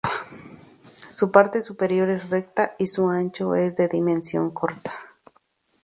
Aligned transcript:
Su 1.11 1.29
parte 1.31 1.61
superior 1.61 2.09
es 2.09 2.27
recta 2.31 2.73
y 2.79 2.87
su 2.87 3.07
ancho 3.07 3.53
es 3.53 3.75
de 3.77 3.87
dimensión 3.87 4.49
corta. 4.49 4.91